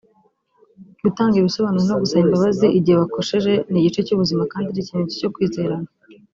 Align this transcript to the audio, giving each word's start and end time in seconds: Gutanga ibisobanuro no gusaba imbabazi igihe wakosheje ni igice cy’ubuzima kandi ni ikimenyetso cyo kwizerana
Gutanga 1.03 1.35
ibisobanuro 1.37 1.85
no 1.87 1.99
gusaba 2.01 2.23
imbabazi 2.25 2.65
igihe 2.77 2.95
wakosheje 2.97 3.53
ni 3.69 3.77
igice 3.79 3.99
cy’ubuzima 4.07 4.43
kandi 4.51 4.69
ni 4.71 4.79
ikimenyetso 4.81 5.15
cyo 5.21 5.31
kwizerana 5.33 5.89